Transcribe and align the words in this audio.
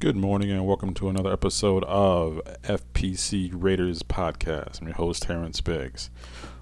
Good 0.00 0.14
morning 0.14 0.52
and 0.52 0.64
welcome 0.64 0.94
to 0.94 1.08
another 1.08 1.32
episode 1.32 1.82
of 1.82 2.40
FPC 2.62 3.50
Raiders 3.52 4.04
Podcast. 4.04 4.80
I'm 4.80 4.86
your 4.86 4.94
host, 4.94 5.24
Terrence 5.24 5.60
Biggs. 5.60 6.08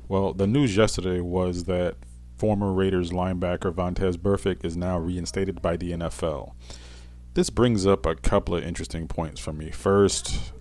Well, 0.09 0.33
the 0.33 0.47
news 0.47 0.75
yesterday 0.75 1.21
was 1.21 1.65
that 1.65 1.97
former 2.39 2.73
Raiders 2.73 3.11
linebacker 3.11 3.75
Vontaze 3.75 4.17
Burfict 4.17 4.65
is 4.65 4.75
now 4.75 4.99
reinstated 4.99 5.61
by 5.61 5.77
the 5.77 5.93
NFL. 5.93 6.53
This 7.35 7.51
brings 7.51 7.87
up 7.87 8.07
a 8.07 8.15
couple 8.15 8.57
of 8.57 8.65
interesting 8.65 9.07
points 9.07 9.39
for 9.39 9.53
me. 9.53 9.71
First, 9.71 10.55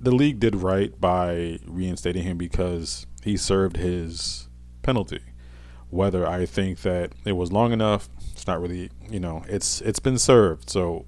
the 0.00 0.10
league 0.10 0.40
did 0.40 0.56
right 0.56 1.00
by 1.00 1.60
reinstating 1.64 2.24
him 2.24 2.38
because 2.38 3.06
he 3.22 3.36
served 3.36 3.76
his 3.76 4.48
penalty. 4.82 5.22
Whether 5.90 6.26
I 6.26 6.44
think 6.44 6.80
that 6.80 7.12
it 7.24 7.36
was 7.36 7.52
long 7.52 7.70
enough, 7.70 8.08
it's 8.32 8.48
not 8.48 8.60
really, 8.60 8.90
you 9.08 9.20
know, 9.20 9.44
it's 9.46 9.80
it's 9.82 10.00
been 10.00 10.18
served, 10.18 10.68
so 10.68 11.04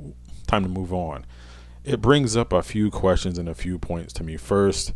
time 0.48 0.64
to 0.64 0.68
move 0.68 0.92
on. 0.92 1.24
It 1.84 2.00
brings 2.00 2.36
up 2.36 2.52
a 2.52 2.62
few 2.62 2.90
questions 2.90 3.38
and 3.38 3.48
a 3.48 3.54
few 3.54 3.78
points 3.78 4.12
to 4.14 4.24
me. 4.24 4.36
First, 4.36 4.92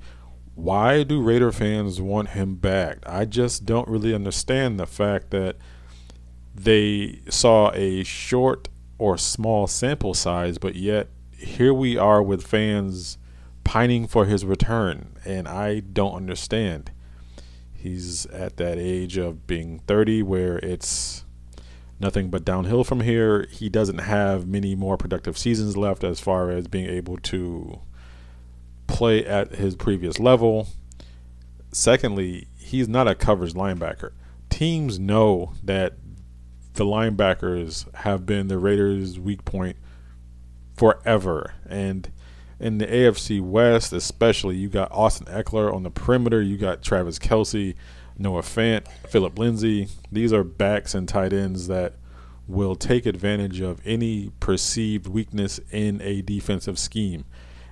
why 0.55 1.03
do 1.03 1.23
Raider 1.23 1.53
fans 1.53 2.01
want 2.01 2.31
him 2.31 2.57
back? 2.57 2.99
I 3.07 3.25
just 3.25 3.65
don't 3.65 3.89
really 3.89 4.15
understand 4.15 4.79
the 4.79 4.87
fact 4.87 5.31
that 5.31 5.57
they 6.55 7.21
saw 7.31 7.71
a 7.73 8.05
short 8.05 8.69
or 8.99 9.17
small 9.17 9.67
sample 9.67 10.15
size, 10.15 10.59
but 10.59 10.75
yet 10.75 11.09
here 11.31 11.73
we 11.73 11.97
are 11.97 12.23
with 12.23 12.47
fans 12.47 13.19
pining 13.65 14.07
for 14.07 14.27
his 14.27 14.45
return, 14.45 15.17
and 15.25 15.49
I 15.49 15.81
don't 15.81 16.15
understand. 16.15 16.91
He's 17.73 18.27
at 18.27 18.59
that 18.59 18.79
age 18.79 19.17
of 19.17 19.47
being 19.47 19.81
30 19.87 20.23
where 20.23 20.59
it's 20.59 21.25
nothing 22.03 22.29
but 22.29 22.45
downhill 22.45 22.85
from 22.85 23.01
here. 23.01 23.47
He 23.51 23.69
doesn't 23.69 23.99
have 23.99 24.47
many 24.47 24.75
more 24.75 24.99
productive 24.99 25.39
seasons 25.39 25.77
left 25.77 26.05
as 26.05 26.21
far 26.21 26.51
as 26.51 26.67
being 26.67 26.87
able 26.87 27.17
to 27.19 27.81
play 28.87 29.25
at 29.25 29.55
his 29.55 29.77
previous 29.77 30.19
level. 30.19 30.69
Secondly, 31.71 32.49
he's 32.59 32.89
not 32.89 33.09
a 33.09 33.15
coverage 33.15 33.55
linebacker. 33.55 34.13
Teams 34.51 34.99
know 34.99 35.53
that 35.63 35.95
the 36.75 36.85
linebackers 36.85 37.93
have 37.97 38.27
been 38.27 38.49
the 38.49 38.59
Raiders' 38.59 39.19
weak 39.19 39.45
point 39.45 39.77
forever. 40.77 41.55
And 41.67 42.11
in 42.59 42.79
the 42.79 42.87
AFC 42.87 43.41
West, 43.41 43.93
especially, 43.93 44.57
you 44.57 44.69
got 44.69 44.91
Austin 44.93 45.27
Ekeler 45.27 45.73
on 45.73 45.83
the 45.83 45.91
perimeter. 45.91 46.43
You 46.43 46.57
got 46.57 46.83
Travis 46.83 47.19
Kelce, 47.19 47.75
Noah 48.23 48.43
Fant, 48.43 48.87
Phillip 49.09 49.39
Lindsay. 49.39 49.89
These 50.11 50.33
are 50.33 50.45
backs 50.45 50.95
and 50.95 51.09
tight 51.09 51.33
ends 51.33 51.67
that 51.67 51.97
will 52.47 52.77
take 52.77 53.05
advantage 53.05 53.61
of 53.61 53.81
any 53.85 54.31
perceived 54.41 55.07
weakness 55.07 55.61
in 55.71 56.01
a 56.01 56.23
defensive 56.23 56.79
scheme. 56.79 57.25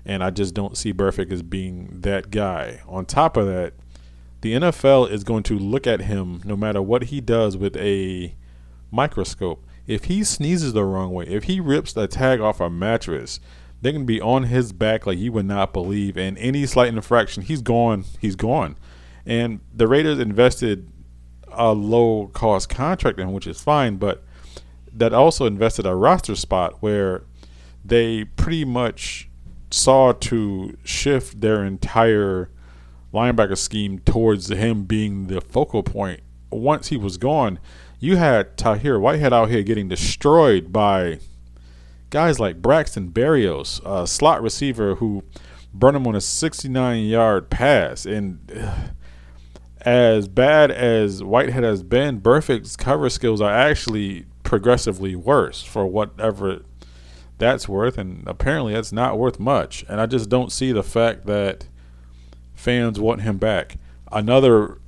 And 0.04 0.24
I 0.24 0.30
just 0.30 0.54
don't 0.54 0.76
see 0.76 0.92
Burfict 0.92 1.30
as 1.30 1.42
being 1.42 2.00
that 2.00 2.30
guy. 2.30 2.80
On 2.88 3.04
top 3.04 3.36
of 3.36 3.46
that, 3.46 3.74
the 4.40 4.54
NFL 4.54 5.10
is 5.10 5.22
going 5.24 5.42
to 5.44 5.58
look 5.58 5.86
at 5.86 6.02
him 6.02 6.40
no 6.44 6.56
matter 6.56 6.82
what 6.82 7.04
he 7.04 7.20
does 7.20 7.56
with 7.56 7.76
a 7.76 8.34
microscope. 8.90 9.64
If 9.86 10.04
he 10.04 10.24
sneezes 10.24 10.72
the 10.72 10.84
wrong 10.84 11.12
way, 11.12 11.26
if 11.26 11.44
he 11.44 11.60
rips 11.60 11.92
the 11.92 12.08
tag 12.08 12.40
off 12.40 12.60
a 12.60 12.70
mattress, 12.70 13.38
they're 13.80 13.92
going 13.92 14.04
to 14.04 14.06
be 14.06 14.20
on 14.20 14.44
his 14.44 14.72
back 14.72 15.06
like 15.06 15.18
you 15.18 15.32
would 15.32 15.46
not 15.46 15.72
believe. 15.72 16.16
And 16.16 16.38
any 16.38 16.66
slight 16.66 16.88
infraction, 16.88 17.42
he's 17.42 17.62
gone. 17.62 18.04
He's 18.18 18.36
gone. 18.36 18.76
And 19.26 19.60
the 19.74 19.86
Raiders 19.86 20.18
invested 20.18 20.90
a 21.52 21.72
low 21.72 22.28
cost 22.32 22.68
contract 22.68 23.18
in, 23.18 23.28
him, 23.28 23.34
which 23.34 23.46
is 23.46 23.60
fine, 23.60 23.96
but 23.96 24.22
that 24.92 25.12
also 25.12 25.46
invested 25.46 25.86
a 25.86 25.94
roster 25.94 26.36
spot 26.36 26.76
where 26.80 27.22
they 27.84 28.24
pretty 28.24 28.64
much 28.64 29.28
saw 29.70 30.12
to 30.12 30.76
shift 30.84 31.40
their 31.40 31.64
entire 31.64 32.50
linebacker 33.12 33.56
scheme 33.56 33.98
towards 34.00 34.48
him 34.48 34.84
being 34.84 35.26
the 35.26 35.40
focal 35.40 35.82
point. 35.82 36.20
Once 36.50 36.88
he 36.88 36.96
was 36.96 37.16
gone, 37.16 37.58
you 37.98 38.16
had 38.16 38.56
Tahir 38.56 38.98
Whitehead 38.98 39.32
out 39.32 39.50
here 39.50 39.62
getting 39.62 39.88
destroyed 39.88 40.72
by 40.72 41.20
guys 42.10 42.40
like 42.40 42.62
Braxton 42.62 43.10
Berrios, 43.10 43.80
a 43.84 44.06
slot 44.06 44.42
receiver 44.42 44.96
who 44.96 45.22
burned 45.72 45.96
him 45.96 46.06
on 46.06 46.16
a 46.16 46.20
69 46.20 47.04
yard 47.04 47.50
pass. 47.50 48.04
And 48.04 48.50
as 49.82 50.28
bad 50.28 50.70
as 50.70 51.22
Whitehead 51.22 51.64
has 51.64 51.82
been, 51.82 52.20
Burfict's 52.20 52.76
cover 52.76 53.08
skills 53.08 53.40
are 53.40 53.52
actually 53.52 54.26
progressively 54.42 55.14
worse 55.14 55.62
for 55.62 55.86
whatever 55.86 56.62
that's 57.38 57.68
worth. 57.68 57.98
And 57.98 58.22
apparently, 58.26 58.74
that's 58.74 58.92
not 58.92 59.18
worth 59.18 59.40
much. 59.40 59.84
And 59.88 60.00
I 60.00 60.06
just 60.06 60.28
don't 60.28 60.52
see 60.52 60.72
the 60.72 60.82
fact 60.82 61.26
that 61.26 61.66
fans 62.54 63.00
want 63.00 63.22
him 63.22 63.38
back. 63.38 63.76
Another 64.12 64.78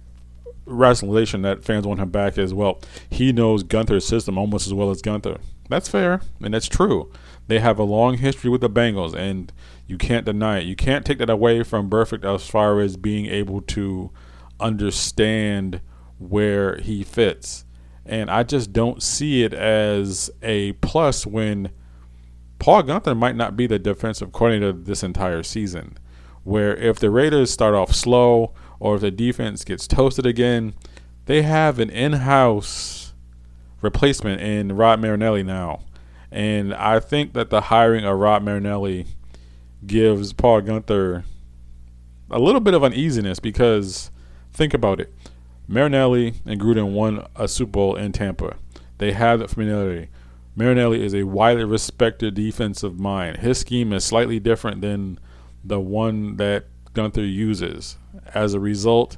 rationalization 0.65 1.43
that 1.43 1.65
fans 1.65 1.87
want 1.87 2.01
him 2.01 2.11
back 2.11 2.39
is 2.39 2.55
well, 2.55 2.81
he 3.09 3.33
knows 3.33 3.65
Guenther's 3.65 4.07
system 4.07 4.39
almost 4.39 4.67
as 4.67 4.75
well 4.75 4.91
as 4.91 5.03
Guenther. 5.03 5.41
That's 5.69 5.89
fair, 5.89 6.21
and 6.41 6.53
that's 6.53 6.69
true. 6.69 7.11
They 7.49 7.59
have 7.59 7.79
a 7.79 7.85
long 7.85 8.19
history 8.19 8.51
with 8.51 8.61
the 8.61 8.71
Bengals, 8.71 9.15
and 9.15 9.51
you 9.87 9.97
can't 9.97 10.27
deny 10.27 10.59
it. 10.59 10.65
You 10.65 10.77
can't 10.77 11.05
take 11.05 11.19
that 11.19 11.31
away 11.31 11.63
from 11.63 11.89
Burfict 11.89 12.25
as 12.25 12.47
far 12.49 12.81
as 12.81 12.97
being 12.97 13.27
able 13.27 13.63
to 13.63 14.11
understand 14.61 15.81
where 16.19 16.77
he 16.79 17.03
fits. 17.03 17.65
And 18.05 18.31
I 18.31 18.43
just 18.43 18.73
don't 18.73 19.03
see 19.03 19.45
it 19.45 19.53
as 19.55 20.31
a 20.43 20.73
plus 20.75 21.27
when 21.27 21.71
Paul 22.59 22.83
Guenther 22.85 23.17
might 23.17 23.37
not 23.37 23.57
be 23.57 23.67
the 23.67 23.79
defensive 23.79 24.33
coordinator 24.33 24.73
this 24.73 25.03
entire 25.03 25.43
season. 25.43 25.99
Where 26.45 26.77
if 26.77 26.99
the 26.99 27.11
Raiders 27.11 27.51
start 27.51 27.75
off 27.75 27.95
slow 27.95 28.55
or 28.81 28.97
if 28.97 29.01
the 29.01 29.11
defense 29.11 29.65
gets 29.65 29.87
toasted 29.87 30.27
again, 30.27 30.75
they 31.27 31.43
have 31.43 31.79
an 31.79 31.91
in 31.91 32.15
house 32.15 33.13
replacement 33.81 34.41
in 34.41 34.77
Rod 34.77 35.01
Marinelli 35.01 35.43
now. 35.43 35.81
And 36.31 36.73
I 36.75 36.99
think 37.01 37.35
that 37.35 37.51
the 37.51 37.63
hiring 37.63 38.05
of 38.05 38.19
Rod 38.19 38.43
Marinelli 38.43 39.07
gives 39.87 40.33
Paul 40.33 40.63
Guenther 40.63 41.25
a 42.31 42.39
little 42.39 42.61
bit 42.61 42.75
of 42.75 42.85
uneasiness 42.85 43.41
because 43.41 44.12
think 44.53 44.75
about 44.75 45.01
it. 45.01 45.13
Marinelli 45.69 46.35
and 46.45 46.61
Gruden 46.61 46.93
won 46.93 47.27
a 47.37 47.49
Super 47.49 47.73
Bowl 47.73 47.97
in 47.97 48.13
Tampa. 48.13 48.57
They 48.99 49.13
have 49.13 49.39
that 49.39 49.51
familiarity. 49.51 50.09
Marinelli 50.55 51.03
is 51.03 51.15
a 51.15 51.23
widely 51.23 51.65
respected 51.65 52.35
defensive 52.35 52.99
mind. 52.99 53.39
His 53.39 53.59
scheme 53.59 53.93
is 53.93 54.05
slightly 54.05 54.39
different 54.39 54.83
than 54.83 55.19
the 55.65 55.81
one 55.81 56.37
that 56.37 56.67
Guenther 56.95 57.31
uses. 57.31 57.97
As 58.35 58.53
a 58.53 58.61
result, 58.61 59.17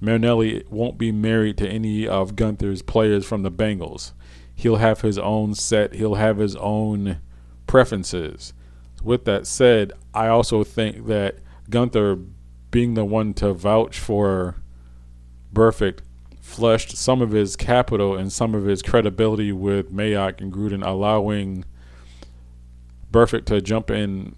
Marinelli 0.00 0.64
won't 0.70 0.96
be 0.96 1.10
married 1.10 1.58
to 1.58 1.68
any 1.68 2.06
of 2.06 2.36
Guenther's 2.36 2.82
players 2.82 3.26
from 3.26 3.42
the 3.42 3.50
Bengals. 3.50 4.12
He'll 4.54 4.76
have 4.76 5.00
his 5.00 5.18
own 5.18 5.54
set, 5.54 5.94
he'll 5.94 6.14
have 6.14 6.38
his 6.38 6.54
own 6.56 7.20
preferences. 7.66 8.52
With 9.02 9.24
that 9.24 9.46
said, 9.46 9.92
I 10.14 10.28
also 10.28 10.62
think 10.62 11.06
that 11.06 11.38
Guenther 11.68 12.26
being 12.70 12.94
the 12.94 13.04
one 13.04 13.34
to 13.34 13.52
vouch 13.52 13.98
for 13.98 14.56
Burfict 15.52 16.00
flushed 16.40 16.96
some 16.96 17.22
of 17.22 17.30
his 17.30 17.56
capital 17.56 18.16
and 18.16 18.32
some 18.32 18.54
of 18.54 18.64
his 18.64 18.82
credibility 18.82 19.52
with 19.52 19.92
Mayock 19.92 20.40
and 20.40 20.52
Gruden, 20.52 20.84
allowing 20.84 21.64
Burfict 23.12 23.46
to 23.46 23.60
jump 23.60 23.90
in 23.90 24.34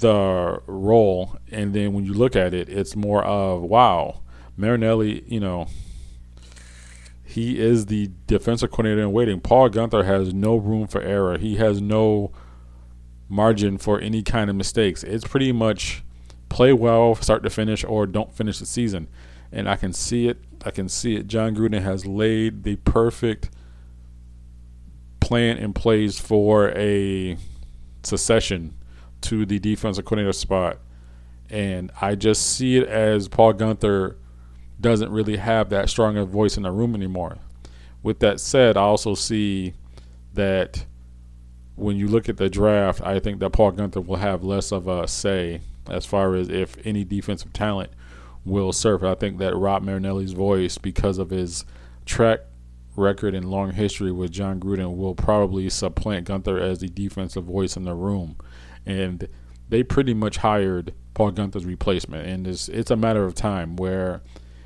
the 0.00 0.60
role. 0.66 1.38
And 1.50 1.74
then 1.74 1.92
when 1.92 2.04
you 2.04 2.14
look 2.14 2.36
at 2.36 2.54
it, 2.54 2.68
it's 2.68 2.94
more 2.94 3.24
of 3.24 3.62
wow, 3.62 4.20
Marinelli, 4.56 5.24
you 5.26 5.40
know, 5.40 5.68
he 7.24 7.60
is 7.60 7.86
the 7.86 8.10
defensive 8.26 8.70
coordinator 8.70 9.02
in 9.02 9.12
waiting. 9.12 9.40
Paul 9.40 9.68
Guenther 9.68 10.04
has 10.04 10.32
no 10.32 10.56
room 10.56 10.86
for 10.86 11.00
error. 11.02 11.36
He 11.36 11.56
has 11.56 11.80
no 11.80 12.32
margin 13.28 13.76
for 13.76 14.00
any 14.00 14.22
kind 14.22 14.48
of 14.48 14.56
mistakes. 14.56 15.04
It's 15.04 15.26
pretty 15.26 15.52
much 15.52 16.02
play 16.48 16.72
well, 16.72 17.14
start 17.14 17.42
to 17.42 17.50
finish, 17.50 17.84
or 17.84 18.06
don't 18.06 18.32
finish 18.32 18.58
the 18.58 18.66
season. 18.66 19.08
And 19.50 19.68
I 19.68 19.76
can 19.76 19.92
see 19.92 20.28
it. 20.28 20.38
I 20.64 20.70
can 20.70 20.88
see 20.88 21.16
it. 21.16 21.26
Jon 21.26 21.54
Gruden 21.54 21.82
has 21.82 22.06
laid 22.06 22.64
the 22.64 22.76
perfect 22.76 23.50
plan 25.20 25.56
in 25.58 25.72
place 25.72 26.18
for 26.18 26.70
a 26.76 27.36
succession 28.02 28.74
to 29.22 29.44
the 29.46 29.58
defensive 29.58 30.04
coordinator 30.04 30.32
spot. 30.32 30.78
And 31.50 31.90
I 32.00 32.14
just 32.14 32.56
see 32.56 32.76
it 32.76 32.86
as 32.88 33.28
Paul 33.28 33.54
Guenther 33.54 34.16
doesn't 34.80 35.10
really 35.10 35.36
have 35.36 35.70
that 35.70 35.88
strong 35.88 36.16
a 36.16 36.24
voice 36.24 36.56
in 36.56 36.62
the 36.62 36.70
room 36.70 36.94
anymore. 36.94 37.38
With 38.02 38.20
that 38.20 38.40
said, 38.40 38.76
I 38.76 38.82
also 38.82 39.14
see 39.14 39.74
that 40.34 40.84
when 41.74 41.96
you 41.96 42.08
look 42.08 42.28
at 42.28 42.36
the 42.36 42.50
draft, 42.50 43.00
I 43.02 43.18
think 43.18 43.40
that 43.40 43.50
Paul 43.50 43.72
Guenther 43.72 44.04
will 44.04 44.16
have 44.16 44.44
less 44.44 44.72
of 44.72 44.88
a 44.88 45.08
say 45.08 45.60
as 45.88 46.04
far 46.04 46.34
as 46.34 46.48
if 46.48 46.76
any 46.84 47.04
defensive 47.04 47.52
talent 47.52 47.90
will 48.48 48.72
serve. 48.72 49.04
I 49.04 49.14
think 49.14 49.38
that 49.38 49.56
Rob 49.56 49.82
Marinelli's 49.82 50.32
voice, 50.32 50.78
because 50.78 51.18
of 51.18 51.30
his 51.30 51.64
track 52.06 52.40
record 52.96 53.34
and 53.34 53.50
long 53.50 53.72
history 53.72 54.10
with 54.10 54.32
Jon 54.32 54.58
Gruden, 54.58 54.96
will 54.96 55.14
probably 55.14 55.68
supplant 55.70 56.26
Guenther 56.26 56.60
as 56.60 56.80
the 56.80 56.88
defensive 56.88 57.44
voice 57.44 57.76
in 57.76 57.84
the 57.84 57.94
room. 57.94 58.36
And 58.84 59.28
they 59.68 59.82
pretty 59.82 60.14
much 60.14 60.38
hired 60.38 60.94
Paul 61.14 61.32
Guenther's 61.32 61.64
replacement, 61.66 62.26
and 62.26 62.46
it's 62.46 62.68
it's 62.68 62.90
a 62.90 62.96
matter 62.96 63.24
of 63.24 63.34
time 63.34 63.76
where 63.76 64.22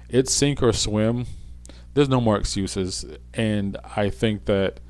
it's 0.08 0.32
sink 0.32 0.62
or 0.62 0.72
swim. 0.72 1.26
There's 1.94 2.08
no 2.08 2.20
more 2.20 2.36
excuses, 2.36 3.04
and 3.34 3.76
I 3.96 4.10
think 4.10 4.46
that 4.46 4.80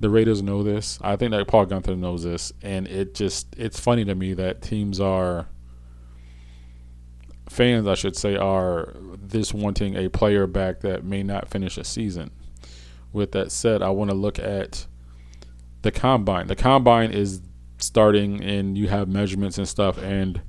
the 0.00 0.10
Raiders 0.10 0.42
know 0.42 0.62
this. 0.62 0.98
I 1.02 1.16
think 1.16 1.32
that 1.32 1.46
Paul 1.48 1.66
Guenther 1.66 1.98
knows 1.98 2.22
this, 2.22 2.52
and 2.62 2.86
it 2.86 3.14
just 3.14 3.54
it's 3.56 3.80
funny 3.80 4.04
to 4.04 4.14
me 4.14 4.34
that 4.34 4.62
teams 4.62 5.00
are 5.00 5.48
fans, 7.48 7.86
I 7.86 7.94
should 7.94 8.16
say, 8.16 8.36
are 8.36 8.94
this 8.96 9.52
wanting 9.54 9.96
a 9.96 10.08
player 10.08 10.46
back 10.46 10.80
that 10.80 11.04
may 11.04 11.22
not 11.22 11.48
finish 11.48 11.78
a 11.78 11.84
season. 11.84 12.30
With 13.12 13.32
that 13.32 13.50
said, 13.50 13.82
I 13.82 13.90
want 13.90 14.10
to 14.10 14.16
look 14.16 14.38
at 14.38 14.86
the 15.82 15.90
combine. 15.90 16.48
The 16.48 16.56
combine 16.56 17.12
is 17.12 17.40
starting, 17.78 18.42
and 18.42 18.76
you 18.76 18.88
have 18.88 19.08
measurements 19.08 19.58
and 19.58 19.68
stuff, 19.68 19.98
and 19.98 20.40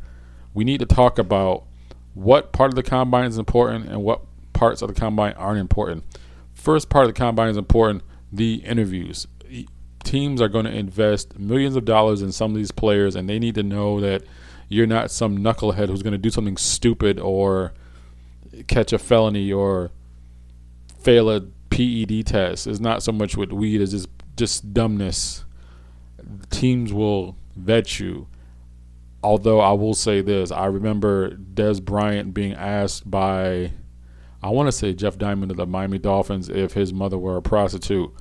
we 0.54 0.64
need 0.64 0.80
to 0.80 0.86
talk 0.86 1.20
about 1.20 1.66
what 2.14 2.52
part 2.52 2.72
of 2.72 2.76
the 2.76 2.84
combine 2.84 3.26
is 3.26 3.38
important 3.38 3.88
and 3.90 4.04
what 4.04 4.22
parts 4.54 4.82
of 4.82 4.88
the 4.88 5.00
combine 5.00 5.34
aren't 5.34 5.60
important. 5.60 6.04
First 6.54 6.90
part 6.90 7.06
of 7.06 7.14
the 7.14 7.18
combine 7.18 7.50
is 7.50 7.58
important 7.58 8.04
the 8.32 8.56
interviews. 8.56 9.28
Teams 10.04 10.42
are 10.42 10.48
going 10.48 10.66
to 10.66 10.72
invest 10.72 11.38
millions 11.38 11.76
of 11.76 11.86
dollars 11.86 12.22
in 12.22 12.32
some 12.32 12.52
of 12.52 12.58
these 12.58 12.72
players, 12.72 13.16
and 13.16 13.30
they 13.30 13.40
need 13.40 13.56
to 13.56 13.64
know 13.64 14.02
that 14.02 14.24
you're 14.70 14.88
not 14.88 15.12
some 15.12 15.38
knucklehead 15.38 15.88
who's 15.88 16.04
going 16.04 16.12
to 16.12 16.18
do 16.18 16.30
something 16.30 16.58
stupid 16.58 17.20
or 17.20 17.74
catch 18.68 18.94
a 18.94 18.98
felony 18.98 19.52
or 19.52 19.92
fail 21.00 21.30
a 21.30 21.42
PED 21.70 22.26
test. 22.26 22.68
It's 22.68 22.80
not 22.80 23.04
so 23.04 23.12
much 23.12 23.38
with 23.38 23.52
weed 23.52 23.82
as 23.82 23.92
just 23.92 24.10
just 24.36 24.74
dumbness. 24.74 25.46
Teams 26.50 26.94
will 26.94 27.36
vet 27.56 28.00
you. 28.00 28.28
Although 29.24 29.60
I 29.60 29.72
will 29.74 29.96
say 29.96 30.22
this, 30.22 30.52
I 30.52 30.66
remember 30.66 31.32
Dez 31.32 31.84
Bryant 31.84 32.34
being 32.34 32.54
asked 32.54 33.10
by, 33.10 33.72
I 34.44 34.50
want 34.50 34.68
to 34.68 34.72
say 34.72 34.94
Jeff 34.94 35.18
Diamond 35.18 35.52
of 35.52 35.58
the 35.58 35.66
Miami 35.66 35.98
Dolphins 35.98 36.50
if 36.50 36.74
his 36.74 36.94
mother 36.94 37.18
were 37.18 37.38
a 37.38 37.42
prostitute. 37.42 38.14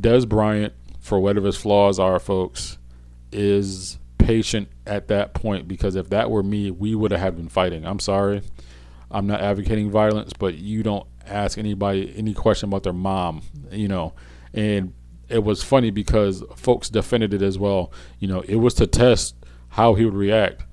Dez 0.00 0.26
Bryant, 0.26 0.72
for 0.98 1.20
whatever 1.20 1.46
his 1.46 1.56
flaws 1.56 1.98
are, 1.98 2.18
folks, 2.18 2.78
is 3.30 3.98
patient 4.24 4.68
at 4.86 5.08
that 5.08 5.34
point 5.34 5.68
because 5.68 5.96
if 5.96 6.08
that 6.10 6.30
were 6.30 6.42
me, 6.42 6.70
we 6.70 6.94
would 6.94 7.12
have 7.12 7.36
been 7.36 7.48
fighting. 7.48 7.84
I'm 7.86 8.00
sorry. 8.00 8.42
I'm 9.10 9.26
not 9.26 9.40
advocating 9.40 9.90
violence, 9.90 10.32
but 10.32 10.54
you 10.54 10.82
don't 10.82 11.06
ask 11.26 11.58
anybody 11.58 12.12
any 12.16 12.34
question 12.34 12.68
about 12.68 12.82
their 12.82 12.92
mom, 12.92 13.42
you 13.70 13.86
know. 13.86 14.14
And 14.52 14.94
it 15.28 15.44
was 15.44 15.62
funny 15.62 15.90
because 15.90 16.42
folks 16.56 16.88
defended 16.88 17.34
it 17.34 17.42
as 17.42 17.58
well. 17.58 17.92
You 18.18 18.28
know, 18.28 18.40
it 18.40 18.56
was 18.56 18.74
to 18.74 18.86
test 18.86 19.36
how 19.68 19.94
he 19.94 20.04
would 20.04 20.14
react. 20.14 20.64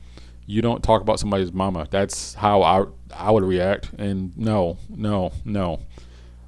You 0.46 0.62
don't 0.62 0.84
talk 0.84 1.02
about 1.02 1.20
somebody's 1.20 1.52
mama. 1.52 1.88
That's 1.90 2.34
how 2.36 2.62
I 2.64 2.86
I 3.16 3.32
would 3.32 3.44
react. 3.44 3.92
And 3.98 4.36
no, 4.38 4.78
no, 4.90 5.34
no. 5.46 5.82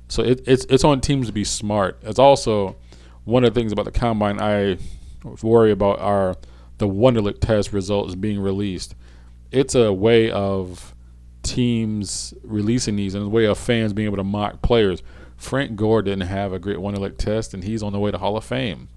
So 0.08 0.24
it, 0.24 0.42
it's 0.48 0.66
it's 0.70 0.84
on 0.84 1.02
teams 1.02 1.28
to 1.28 1.34
be 1.34 1.44
smart. 1.44 2.00
It's 2.02 2.20
also 2.20 2.76
one 3.26 3.44
of 3.44 3.54
the 3.54 3.60
things 3.60 3.72
about 3.72 3.86
the 3.86 3.92
combine 3.92 4.40
I 4.40 4.78
worry 5.42 5.72
about 5.72 6.00
are 6.00 6.36
the 6.78 6.88
Wonderlic 6.88 7.40
test 7.40 7.74
results 7.74 8.16
being 8.16 8.40
released. 8.40 8.96
It's 9.52 9.76
a 9.76 9.94
way 9.94 10.32
of 10.32 10.96
teams 11.44 12.34
releasing 12.44 12.96
these 12.96 13.14
and 13.14 13.26
a 13.26 13.30
way 13.30 13.46
of 13.46 13.58
fans 13.58 13.94
being 13.94 14.08
able 14.08 14.18
to 14.18 14.24
mock 14.24 14.62
players. 14.62 15.04
Frank 15.38 15.76
Gore 15.76 16.02
didn't 16.02 16.28
have 16.28 16.54
a 16.54 16.60
great 16.60 16.78
Wonderlic 16.78 17.18
test, 17.18 17.54
and 17.54 17.64
he's 17.64 17.84
on 17.84 17.92
the 17.92 18.00
way 18.00 18.12
to 18.12 18.18
Hall 18.18 18.38
of 18.38 18.44
Fame. 18.44 18.88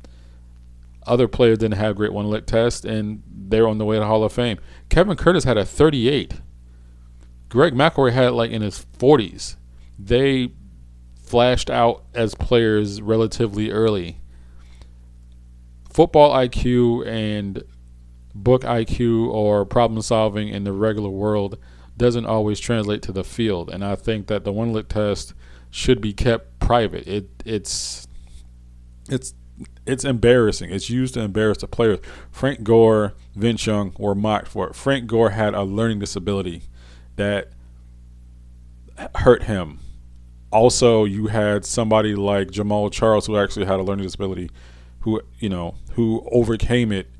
Other 1.07 1.29
players 1.29 1.59
didn't 1.59 1.77
have 1.77 1.97
great 1.97 2.13
Wonderlic 2.13 2.47
test, 2.47 2.85
and 2.85 3.23
they're 3.29 3.69
on 3.69 3.79
the 3.79 3.85
way 3.85 3.99
to 3.99 4.05
Hall 4.05 4.25
of 4.25 4.33
Fame. 4.33 4.59
Kevin 4.89 5.17
Curtis 5.17 5.45
had 5.45 5.59
a 5.59 5.65
38. 5.65 6.35
Greg 7.49 7.75
McElroy 7.75 8.13
had 8.13 8.25
it 8.25 8.33
like 8.33 8.51
in 8.51 8.63
his 8.63 8.85
40s. 8.99 9.57
They 9.99 10.53
flashed 11.21 11.71
out 11.71 12.05
as 12.15 12.35
players 12.35 13.01
relatively 13.01 13.71
early. 13.71 14.21
Football 15.97 16.35
IQ 16.35 17.07
and 17.07 17.65
book 18.35 18.65
IQ 18.65 19.29
or 19.29 19.65
problem 19.65 20.03
solving 20.03 20.49
in 20.49 20.65
the 20.65 20.73
regular 20.73 21.09
world 21.09 21.59
doesn't 21.97 22.27
always 22.27 22.61
translate 22.61 23.01
to 23.01 23.13
the 23.13 23.25
field. 23.25 23.71
And 23.71 23.83
I 23.83 23.97
think 23.97 24.27
that 24.27 24.45
the 24.45 24.53
Wonderlic 24.53 24.89
test 24.89 25.33
should 25.71 26.03
be 26.03 26.13
kept 26.13 26.59
private. 26.59 27.09
It 27.09 27.31
it's 27.47 28.07
it's 29.09 29.33
it's 29.87 30.05
embarrassing. 30.05 30.71
It's 30.71 30.91
used 30.91 31.15
to 31.15 31.21
embarrass 31.21 31.57
the 31.63 31.67
players. 31.67 32.01
Frank 32.31 32.63
Gore, 32.63 33.15
Vince 33.35 33.67
Young 33.67 33.95
were 33.99 34.15
mocked 34.15 34.49
for 34.49 34.69
it. 34.69 34.77
Frank 34.77 35.07
Gore 35.07 35.31
had 35.31 35.55
a 35.55 35.63
learning 35.63 36.01
disability 36.01 36.65
that 37.17 37.53
hurt 39.15 39.45
him. 39.45 39.79
Also, 40.53 41.05
you 41.05 41.29
had 41.29 41.65
somebody 41.65 42.15
like 42.15 42.49
Jamaal 42.49 42.93
Charles 42.93 43.25
who 43.25 43.39
actually 43.39 43.65
had 43.65 43.81
a 43.81 43.83
learning 43.83 44.05
disability, 44.05 44.51
who 45.01 45.23
you 45.39 45.49
know 45.49 45.77
who 45.97 46.27
overcame 46.31 46.93
it 46.93 47.11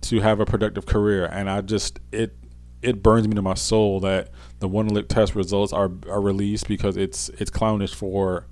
to 0.00 0.20
have 0.20 0.40
a 0.40 0.46
productive 0.46 0.86
career. 0.86 1.26
And 1.26 1.48
I 1.48 1.60
just 1.60 2.00
it 2.10 2.36
it 2.80 3.02
burns 3.02 3.28
me 3.28 3.34
to 3.34 3.42
my 3.42 3.54
soul 3.54 4.00
that 4.00 4.30
the 4.60 4.68
Wonderlic 4.68 5.08
test 5.08 5.34
results 5.34 5.72
are 5.72 5.90
are 6.08 6.20
released 6.20 6.68
because 6.68 6.96
it's 6.96 7.28
it's 7.30 7.50
clownish 7.50 7.94
for 7.94 8.46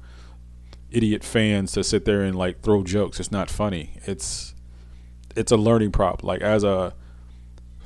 idiot 0.91 1.25
fans 1.25 1.73
to 1.73 1.83
sit 1.83 2.05
there 2.05 2.23
and 2.23 2.37
like 2.37 2.61
throw 2.63 2.83
jokes. 2.83 3.19
It's 3.19 3.33
not 3.33 3.51
funny. 3.51 3.99
It's 4.05 4.55
it's 5.35 5.53
a 5.53 5.57
learning 5.57 5.93
prop. 5.93 6.23
Like 6.23 6.43
as 6.43 6.63
a 6.63 6.95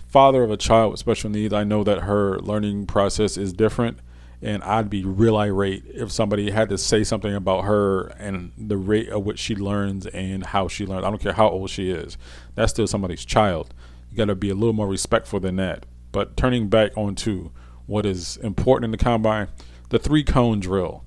father 0.09 0.43
of 0.43 0.51
a 0.51 0.57
child 0.57 0.91
with 0.91 1.01
special 1.01 1.31
needs, 1.31 1.55
I 1.55 1.63
know 1.63 1.85
that 1.85 2.01
her 2.01 2.41
learning 2.41 2.87
process 2.87 3.37
is 3.37 3.53
different 3.53 4.01
and 4.43 4.63
I'd 4.63 4.89
be 4.89 5.05
real 5.05 5.37
irate 5.37 5.85
if 5.87 6.11
somebody 6.11 6.51
had 6.51 6.71
to 6.71 6.79
say 6.79 7.05
something 7.05 7.35
about 7.35 7.65
her 7.65 8.07
and 8.19 8.53
the 8.57 8.77
rate 8.77 9.09
at 9.09 9.23
which 9.23 9.39
she 9.39 9.55
learns 9.55 10.07
and 10.07 10.47
how 10.47 10.69
she 10.69 10.87
learns. 10.87 11.05
I 11.05 11.11
don't 11.11 11.21
care 11.21 11.35
how 11.35 11.49
old 11.49 11.71
she 11.71 11.91
is. 11.91 12.17
That's 12.55 12.73
still 12.73 12.87
somebody's 12.87 13.25
child. 13.25 13.75
You 14.11 14.17
got 14.17 14.27
to 14.27 14.35
be 14.35 14.51
a 14.51 14.55
little 14.55 14.73
more 14.73 14.89
respectful 14.89 15.41
than 15.41 15.57
that. 15.57 15.85
But 16.11 16.37
turning 16.37 16.69
back 16.69 16.97
onto 16.97 17.51
what 17.87 18.07
is 18.07 18.39
important 18.39 18.87
in 18.87 18.91
the 18.93 18.99
combine, 18.99 19.49
the 19.91 19.99
three 19.99 20.25
cone 20.25 20.61
drill. 20.61 21.05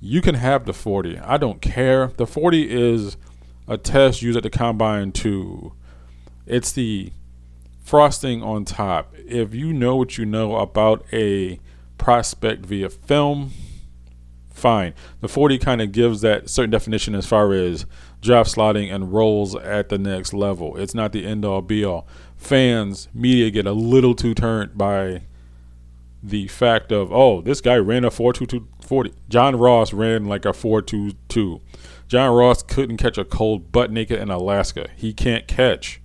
You 0.00 0.22
can 0.22 0.36
have 0.36 0.64
the 0.64 0.72
40. 0.72 1.18
I 1.18 1.36
don't 1.36 1.60
care. 1.60 2.08
The 2.16 2.26
40 2.26 2.70
is 2.70 3.16
a 3.68 3.76
test 3.76 4.22
used 4.22 4.36
at 4.36 4.42
the 4.42 4.50
combine 4.50 5.12
to 5.12 5.72
it's 6.46 6.72
the 6.72 7.12
frosting 7.82 8.42
on 8.42 8.64
top. 8.64 9.14
If 9.16 9.54
you 9.54 9.72
know 9.72 9.96
what 9.96 10.16
you 10.16 10.24
know 10.24 10.56
about 10.56 11.04
a 11.12 11.60
prospect 12.00 12.64
via 12.64 12.88
film, 12.88 13.52
fine. 14.48 14.94
The 15.20 15.28
40 15.28 15.58
kind 15.58 15.82
of 15.82 15.92
gives 15.92 16.22
that 16.22 16.48
certain 16.48 16.70
definition 16.70 17.14
as 17.14 17.26
far 17.26 17.52
as 17.52 17.86
draft 18.20 18.56
slotting 18.56 18.92
and 18.92 19.12
roles 19.12 19.54
at 19.54 19.90
the 19.90 19.98
next 19.98 20.32
level. 20.32 20.76
It's 20.76 20.94
not 20.94 21.12
the 21.12 21.26
end 21.26 21.44
all 21.44 21.60
be 21.62 21.84
all. 21.84 22.08
Fans, 22.36 23.08
media 23.14 23.50
get 23.50 23.66
a 23.66 23.72
little 23.72 24.14
too 24.14 24.34
turned 24.34 24.76
by 24.76 25.22
the 26.22 26.48
fact 26.48 26.90
of, 26.90 27.12
oh, 27.12 27.42
this 27.42 27.60
guy 27.60 27.76
ran 27.76 28.04
a 28.04 28.10
4.2240. 28.10 29.12
John 29.28 29.56
Ross 29.56 29.92
ran 29.92 30.24
like 30.24 30.46
a 30.46 30.52
4.22. 30.52 31.60
John 32.08 32.34
Ross 32.34 32.62
couldn't 32.62 32.96
catch 32.96 33.18
a 33.18 33.24
cold 33.24 33.70
butt 33.70 33.92
naked 33.92 34.18
in 34.18 34.30
Alaska. 34.30 34.88
He 34.96 35.12
can't 35.12 35.46
catch. 35.46 36.00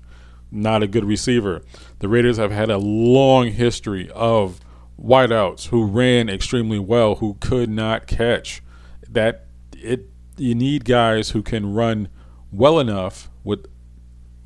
Not 0.51 0.83
a 0.83 0.87
good 0.87 1.05
receiver. 1.05 1.61
The 1.99 2.07
Raiders 2.07 2.37
have 2.37 2.51
had 2.51 2.69
a 2.69 2.77
long 2.77 3.51
history 3.51 4.09
of 4.11 4.59
wideouts 5.01 5.67
who 5.67 5.85
ran 5.85 6.29
extremely 6.29 6.79
well 6.79 7.15
who 7.15 7.35
could 7.39 7.69
not 7.69 8.07
catch. 8.07 8.61
That 9.09 9.47
it 9.73 10.09
you 10.37 10.55
need 10.55 10.85
guys 10.85 11.29
who 11.31 11.41
can 11.41 11.73
run 11.73 12.09
well 12.51 12.79
enough 12.79 13.29
with 13.43 13.65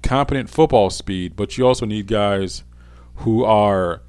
competent 0.04 0.50
football 0.50 0.90
speed, 0.90 1.36
but 1.36 1.58
you 1.58 1.66
also 1.66 1.86
need 1.86 2.08
guys 2.08 2.64
who 3.16 3.44
are 3.44 4.02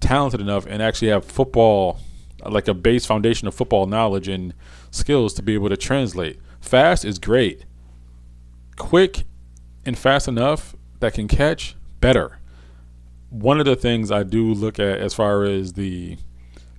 talented 0.00 0.40
enough 0.40 0.66
and 0.66 0.82
actually 0.82 1.08
have 1.08 1.24
football 1.24 1.98
like 2.44 2.68
a 2.68 2.74
base 2.74 3.06
foundation 3.06 3.48
of 3.48 3.54
football 3.54 3.86
knowledge 3.86 4.28
and 4.28 4.54
skills 4.90 5.34
to 5.34 5.42
be 5.42 5.54
able 5.54 5.68
to 5.68 5.76
translate. 5.76 6.38
Fast 6.60 7.04
is 7.04 7.18
great. 7.18 7.64
Quick 8.76 9.24
and 9.84 9.98
fast 9.98 10.28
enough 10.28 10.76
that 11.00 11.14
can 11.14 11.28
catch 11.28 11.76
better 12.00 12.38
one 13.30 13.58
of 13.58 13.66
the 13.66 13.76
things 13.76 14.10
I 14.10 14.22
do 14.22 14.52
look 14.54 14.78
at 14.78 14.98
as 14.98 15.14
far 15.14 15.44
as 15.44 15.72
the 15.72 16.16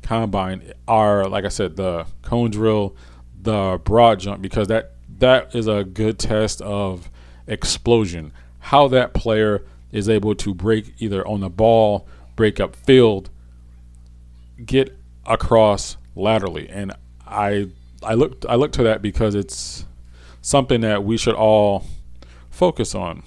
combine 0.02 0.74
are, 0.88 1.28
like 1.28 1.46
I 1.46 1.50
said, 1.50 1.76
the 1.76 2.06
cone 2.22 2.52
drill, 2.52 2.96
the 3.42 3.80
broad 3.84 4.20
jump, 4.20 4.42
because 4.42 4.68
that 4.68 4.94
that 5.20 5.54
is 5.56 5.68
a 5.68 5.84
good 5.84 6.20
test 6.20 6.62
of 6.62 7.10
explosion. 7.48 8.32
How 8.60 8.88
that 8.90 9.14
player 9.14 9.64
is 9.92 10.08
able 10.10 10.36
to 10.36 10.54
break 10.54 10.94
either 11.00 11.28
on 11.28 11.42
the 11.42 11.50
ball, 11.50 12.08
break 12.36 12.60
up 12.60 12.76
field, 12.76 13.30
get 14.66 14.98
across 15.26 15.98
laterally, 16.16 16.70
and 16.70 16.94
I 17.26 17.70
I 18.04 18.14
look 18.14 18.46
I 18.48 18.56
look 18.56 18.72
to 18.74 18.84
that 18.84 19.02
because 19.02 19.36
it's 19.36 19.86
something 20.42 20.82
that 20.82 21.04
we 21.04 21.18
should 21.18 21.36
all 21.36 21.86
focus 22.50 22.96
on. 22.96 23.24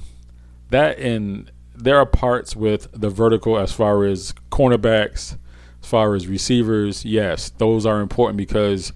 That 0.70 0.98
in 0.98 1.50
there 1.82 1.98
are 1.98 2.06
parts 2.06 2.54
with 2.54 2.88
the 2.92 3.10
vertical 3.10 3.58
as 3.58 3.72
far 3.72 4.04
as 4.04 4.34
cornerbacks, 4.50 5.36
as 5.82 5.88
far 5.88 6.14
as 6.14 6.26
receivers. 6.26 7.04
Yes, 7.04 7.50
those 7.58 7.86
are 7.86 8.00
important 8.00 8.36
because 8.36 8.92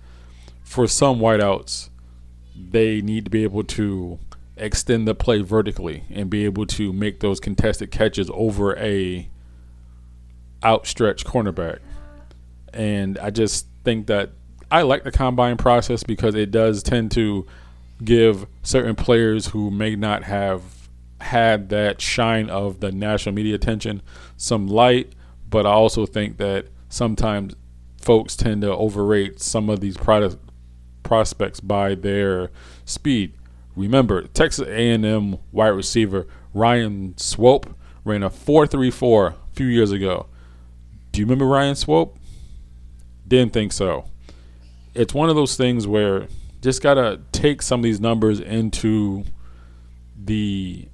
for 0.62 0.87
some 0.87 1.19
wideouts, 1.19 1.91
they 2.57 3.00
need 3.00 3.25
to 3.25 3.31
be 3.31 3.43
able 3.45 3.64
to 3.64 4.19
extend 4.57 5.09
the 5.09 5.14
play 5.14 5.43
vertically 5.43 6.05
and 6.11 6.31
be 6.31 6.45
able 6.45 6.67
to 6.67 6.93
make 6.93 7.21
those 7.21 7.41
contested 7.41 7.91
catches 7.91 8.31
over 8.33 8.76
a 8.79 9.29
outstretched 10.62 11.26
cornerback. 11.26 11.79
And 12.73 13.19
I 13.19 13.31
just 13.31 13.67
think 13.85 14.07
that 14.07 14.31
I 14.71 14.83
like 14.83 15.05
the 15.05 15.12
combine 15.12 15.57
process 15.57 16.03
because 16.03 16.35
it 16.35 16.50
does 16.50 16.83
tend 16.83 17.12
to 17.12 17.47
give 18.03 18.47
certain 18.62 18.95
players 18.97 19.49
who 19.49 19.71
may 19.71 19.95
not 19.95 20.25
have 20.25 20.62
had 21.21 21.68
that 21.71 22.00
shine 22.00 22.50
of 22.50 22.80
the 22.80 22.92
national 22.92 23.35
media 23.35 23.54
attention 23.54 24.02
some 24.37 24.66
light, 24.66 25.12
but 25.49 25.66
I 25.66 25.71
also 25.71 26.06
think 26.06 26.37
that 26.38 26.66
sometimes 26.88 27.54
folks 28.00 28.37
tend 28.37 28.62
to 28.62 28.75
overrate 28.75 29.40
some 29.40 29.71
of 29.71 29.80
these 29.80 29.97
product 29.97 30.37
prospects 31.02 31.61
by 31.61 31.94
their 31.94 32.50
speed. 32.85 33.35
Remember, 33.76 34.23
Texas 34.23 34.66
A&M 34.68 35.38
wide 35.52 35.68
receiver 35.68 36.26
Ryan 36.52 37.16
Swope 37.16 37.75
ran 38.04 38.23
a 38.23 38.30
4.34 38.30 39.33
a 39.33 39.35
few 39.54 39.66
years 39.66 39.90
ago. 39.90 40.26
Do 41.12 41.21
you 41.21 41.26
remember 41.26 41.47
Ryan 41.47 41.75
Swope? 41.75 42.18
Didn't 43.26 43.52
think 43.52 43.73
so. 43.73 44.04
It's 44.94 45.14
one 45.14 45.28
of 45.28 45.37
those 45.37 45.56
things 45.56 45.87
where 45.87 46.28
just 46.61 46.83
gotta 46.83 47.21
take 47.33 47.62
some 47.62 47.80
of 47.80 47.85
these 47.85 48.00
numbers 48.00 48.40
into 48.40 49.25
the 50.16 50.88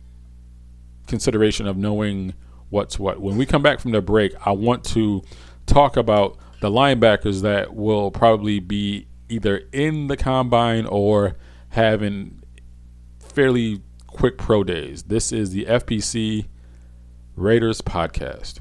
consideration 1.11 1.67
of 1.67 1.77
knowing 1.77 2.33
what's 2.71 2.99
what. 2.99 3.21
When 3.21 3.37
we 3.37 3.45
come 3.45 3.63
back 3.63 3.81
from 3.81 3.91
the 3.91 4.01
break, 4.01 4.33
I 4.47 4.53
want 4.53 4.85
to 4.85 5.23
talk 5.67 5.97
about 5.97 6.39
the 6.61 6.71
linebackers 6.71 7.43
that 7.43 7.75
will 7.75 8.11
probably 8.11 8.61
be 8.61 9.09
either 9.29 9.63
in 9.73 10.07
the 10.07 10.17
combine 10.17 10.87
or 10.87 11.37
having 11.71 12.43
fairly 13.19 13.83
quick 14.07 14.39
pro 14.39 14.65
days. 14.65 15.05
This 15.05 15.33
is 15.33 15.51
the 15.51 15.67
FPC 15.67 16.47
Raiders 17.37 17.81
podcast. 17.81 18.61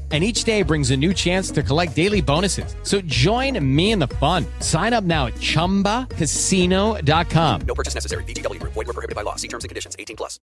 and 0.11 0.21
each 0.21 0.43
day 0.43 0.61
brings 0.61 0.91
a 0.91 0.97
new 0.97 1.13
chance 1.13 1.49
to 1.51 1.63
collect 1.63 1.95
daily 1.95 2.19
bonuses. 2.19 2.75
So 2.83 2.99
join 3.01 3.57
me 3.63 3.91
in 3.91 3.99
the 3.99 4.07
fun. 4.07 4.45
Sign 4.59 4.91
up 4.91 5.05
now 5.05 5.27
at 5.27 5.35
ChumbaCasino.com. 5.35 7.61
No 7.61 7.73
purchase 7.73 7.95
necessary. 7.95 8.25
VGW. 8.25 8.61
Void 8.63 8.75
were 8.75 8.83
prohibited 8.83 9.15
by 9.15 9.21
law. 9.21 9.37
See 9.37 9.47
terms 9.47 9.63
and 9.63 9.69
conditions. 9.69 9.95
18 9.97 10.17
plus. 10.17 10.41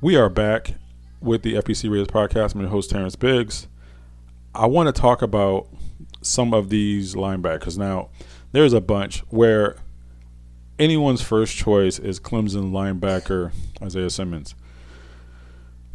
We 0.00 0.16
are 0.16 0.28
back 0.28 0.74
with 1.20 1.42
the 1.42 1.54
FPC 1.54 1.90
Raiders 1.90 2.08
podcast. 2.08 2.54
I'm 2.54 2.60
your 2.60 2.70
host, 2.70 2.90
Terrence 2.90 3.16
Biggs. 3.16 3.68
I 4.54 4.66
want 4.66 4.94
to 4.94 5.00
talk 5.00 5.22
about 5.22 5.68
some 6.22 6.52
of 6.52 6.68
these 6.68 7.14
linebackers. 7.14 7.78
Now, 7.78 8.10
there's 8.52 8.72
a 8.72 8.80
bunch 8.80 9.20
where 9.28 9.76
anyone's 10.78 11.22
first 11.22 11.56
choice 11.56 11.98
is 11.98 12.20
Clemson 12.20 12.72
linebacker 12.72 13.52
Isaiah 13.82 14.10
Simmons. 14.10 14.54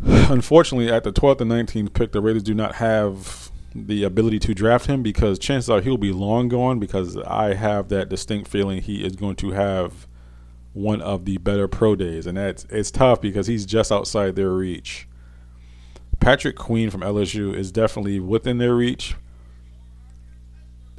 Unfortunately, 0.04 0.92
at 0.92 1.04
the 1.04 1.14
12th 1.14 1.42
and 1.42 1.52
19th 1.52 1.94
pick, 1.94 2.12
the 2.12 2.22
Raiders 2.22 2.44
do 2.44 2.54
not 2.54 2.76
have 2.76 3.52
the 3.74 4.04
ability 4.04 4.40
to 4.40 4.54
draft 4.54 4.88
him 4.88 5.02
because 5.02 5.40
chances 5.40 5.70
are 5.70 5.82
he'll 5.82 5.98
be 5.98 6.12
long 6.12 6.50
gone 6.50 6.80
because 6.80 7.18
I 7.18 7.54
have 7.54 7.90
that 7.90 8.10
distinct 8.10 8.50
feeling 8.50 8.82
he 8.82 9.04
is 9.06 9.16
going 9.16 9.38
to 9.38 9.52
have 9.52 10.08
one 10.74 11.02
of 11.02 11.26
the 11.26 11.38
better 11.38 11.68
pro 11.68 11.96
days 11.96 12.26
and 12.28 12.38
that's 12.38 12.66
it's 12.70 12.92
tough 12.92 13.22
because 13.22 13.48
he's 13.48 13.66
just 13.66 13.92
outside 13.92 14.36
their 14.36 14.52
reach. 14.52 15.08
Patrick 16.20 16.56
Queen 16.56 16.90
from 16.90 17.02
LSU 17.02 17.54
is 17.54 17.72
definitely 17.72 18.20
within 18.20 18.58
their 18.58 18.76
reach. 18.76 19.16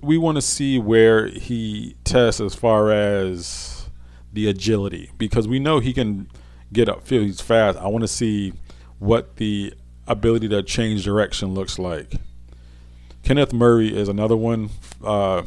We 0.02 0.18
want 0.18 0.36
to 0.36 0.42
see 0.42 0.78
where 0.78 1.28
he 1.28 1.94
tests 2.04 2.40
as 2.40 2.54
far 2.54 2.90
as 2.90 3.88
the 4.32 4.48
agility 4.48 5.10
because 5.18 5.46
we 5.46 5.58
know 5.58 5.78
he 5.78 5.92
can 5.92 6.28
get 6.72 6.88
upfield. 6.88 7.26
He's 7.26 7.40
fast. 7.40 7.78
I 7.78 7.86
want 7.86 8.02
to 8.02 8.08
see 8.08 8.52
what 9.02 9.34
the 9.36 9.74
ability 10.06 10.48
to 10.48 10.62
change 10.62 11.04
direction 11.04 11.54
looks 11.54 11.76
like. 11.76 12.14
Kenneth 13.24 13.52
Murray 13.52 13.96
is 13.96 14.08
another 14.08 14.36
one, 14.36 14.70
uh, 15.02 15.42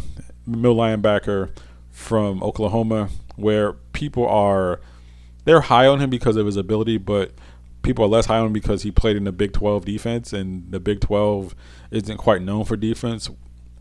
middle 0.46 0.76
linebacker 0.76 1.52
from 1.90 2.44
Oklahoma, 2.44 3.08
where 3.38 3.72
people 3.94 4.28
are 4.28 4.82
they're 5.46 5.62
high 5.62 5.88
on 5.88 6.02
him 6.02 6.10
because 6.10 6.36
of 6.36 6.46
his 6.46 6.58
ability, 6.58 6.98
but 6.98 7.32
people 7.82 8.04
are 8.04 8.10
less 8.10 8.26
high 8.26 8.40
on 8.40 8.48
him 8.48 8.54
because 8.54 8.84
he 8.84 8.92
played 8.92 9.16
in 9.16 9.24
the 9.24 9.32
Big 9.32 9.54
12 9.54 9.86
defense, 9.86 10.34
and 10.34 10.70
the 10.72 10.80
Big 10.82 11.00
12 11.00 11.56
isn't 11.92 12.18
quite 12.18 12.42
known 12.42 12.66
for 12.66 12.76
defense. 12.76 13.30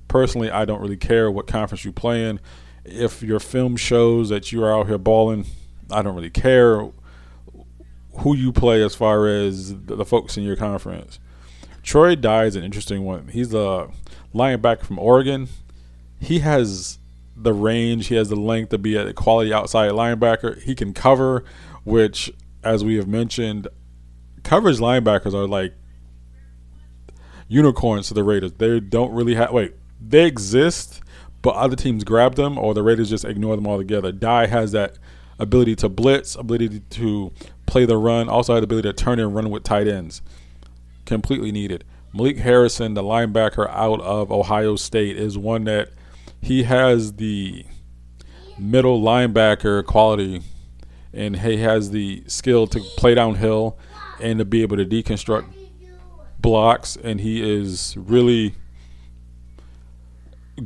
Personally, 0.07 0.53
I 0.53 0.65
don't 0.65 0.81
really 0.81 0.97
care 0.97 1.33
what 1.33 1.49
conference 1.49 1.85
you 1.85 1.91
play 1.91 2.29
in. 2.29 2.39
If 2.85 3.25
your 3.25 3.41
film 3.41 3.77
shows 3.77 4.29
that 4.29 4.53
you 4.53 4.63
are 4.63 4.73
out 4.73 4.87
here 4.87 4.99
balling, 4.99 5.47
I 5.91 6.03
don't 6.03 6.15
really 6.15 6.31
care 6.31 6.91
who 8.19 8.35
you 8.37 8.53
play 8.53 8.83
as 8.83 8.95
far 8.95 9.27
as 9.27 9.75
the 9.77 10.05
folks 10.05 10.37
in 10.37 10.45
your 10.45 10.57
conference. 10.57 11.19
Troy 11.83 12.15
Dye 12.15 12.45
is 12.45 12.57
an 12.57 12.65
interesting 12.65 13.05
one. 13.05 13.29
He's 13.29 13.53
a 13.53 13.89
linebacker 14.35 14.85
from 14.85 14.99
Oregon. 14.99 15.49
He 16.21 16.39
has 16.41 16.99
the 17.37 17.53
range, 17.53 18.07
he 18.07 18.15
has 18.15 18.29
the 18.29 18.37
length 18.37 18.71
to 18.71 18.79
be 18.79 18.97
a 18.97 19.13
quality 19.13 19.53
outside 19.53 19.91
linebacker. 19.93 20.61
He 20.63 20.75
can 20.75 20.95
cover, 20.95 21.45
which, 21.85 22.33
as 22.63 22.85
we 22.85 22.97
have 22.97 23.09
mentioned, 23.09 23.69
coverage 24.43 24.79
linebackers 24.79 25.35
are 25.35 25.47
like 25.47 25.75
unicorns 27.49 28.09
to 28.09 28.15
the 28.15 28.25
Raiders. 28.25 28.53
They 28.53 28.81
don't 28.81 29.13
really 29.13 29.35
have, 29.35 29.53
wait, 29.53 29.75
they 30.01 30.25
exist, 30.25 31.03
but 31.43 31.55
other 31.57 31.77
teams 31.77 32.05
grab 32.05 32.37
them 32.37 32.57
or 32.59 32.73
the 32.73 32.83
Raiders 32.83 33.11
just 33.11 33.25
ignore 33.25 33.57
them 33.57 33.67
altogether. 33.67 34.13
Dye 34.13 34.47
has 34.47 34.73
that 34.73 34.97
ability 35.39 35.77
to 35.77 35.89
blitz, 35.89 36.37
ability 36.37 36.81
to 36.81 37.33
play 37.67 37.85
the 37.85 37.97
run, 37.97 38.29
also 38.29 38.55
had 38.55 38.63
the 38.63 38.65
ability 38.65 38.89
to 38.89 38.93
turn 38.93 39.19
and 39.19 39.35
run 39.35 39.51
with 39.51 39.63
tight 39.63 39.89
ends 39.89 40.23
completely 41.05 41.53
needed. 41.53 41.85
Malik 42.13 42.39
Harrison, 42.39 42.95
the 42.95 43.03
linebacker 43.03 43.69
out 43.71 44.01
of 44.01 44.31
Ohio 44.31 44.77
State, 44.77 45.17
is 45.17 45.37
one 45.37 45.65
that 45.65 45.91
he 46.41 46.63
has 46.65 47.15
the 47.15 47.65
middle 48.59 49.01
linebacker 49.01 49.85
quality 49.85 50.43
and 51.13 51.37
he 51.37 51.57
has 51.57 51.91
the 51.91 52.23
skill 52.27 52.67
to 52.67 52.81
play 52.97 53.15
downhill 53.15 53.79
and 54.21 54.39
to 54.39 54.45
be 54.45 54.63
able 54.63 54.77
to 54.77 54.85
deconstruct 54.85 55.47
blocks 56.39 56.97
and 56.97 57.21
he 57.21 57.43
is 57.43 57.97
really 57.97 58.55